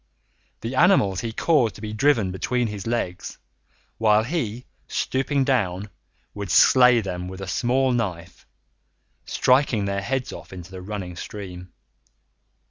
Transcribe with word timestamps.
The 0.61 0.73
animals 0.73 1.19
he 1.21 1.31
caused 1.31 1.75
to 1.75 1.81
be 1.81 1.93
driven 1.93 2.31
between 2.31 2.65
his 2.65 2.87
legs, 2.87 3.37
while 3.99 4.23
he, 4.23 4.65
stooping 4.87 5.43
down, 5.43 5.91
would 6.33 6.49
slay 6.49 7.01
them 7.01 7.27
with 7.27 7.39
a 7.39 7.47
small 7.47 7.91
knife, 7.91 8.47
striking 9.27 9.85
their 9.85 10.01
heads 10.01 10.33
off 10.33 10.51
into 10.53 10.71
the 10.71 10.81
running 10.81 11.15
stream. 11.15 11.71